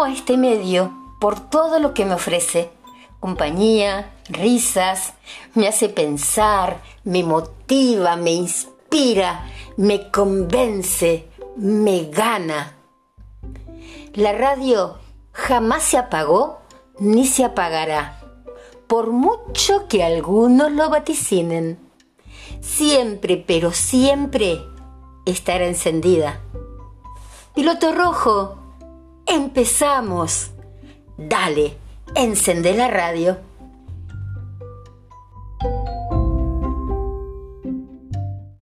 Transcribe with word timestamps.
Amo 0.00 0.06
este 0.06 0.38
medio 0.38 0.94
por 1.20 1.50
todo 1.50 1.78
lo 1.78 1.92
que 1.92 2.06
me 2.06 2.14
ofrece. 2.14 2.70
Compañía, 3.20 4.14
risas, 4.30 5.12
me 5.54 5.68
hace 5.68 5.90
pensar, 5.90 6.80
me 7.04 7.22
motiva, 7.22 8.16
me 8.16 8.32
inspira, 8.32 9.44
me 9.76 10.10
convence, 10.10 11.28
me 11.54 12.04
gana. 12.04 12.78
La 14.14 14.32
radio 14.32 14.96
jamás 15.32 15.82
se 15.82 15.98
apagó 15.98 16.60
ni 16.98 17.26
se 17.26 17.44
apagará, 17.44 18.22
por 18.86 19.10
mucho 19.10 19.86
que 19.86 20.02
algunos 20.02 20.72
lo 20.72 20.88
vaticinen. 20.88 21.78
Siempre, 22.62 23.36
pero 23.36 23.72
siempre 23.72 24.62
estará 25.26 25.66
encendida. 25.66 26.40
Piloto 27.54 27.92
rojo, 27.92 28.56
empezamos. 29.30 30.50
Dale, 31.16 31.76
encende 32.14 32.74
la 32.74 32.88
radio. 32.88 33.49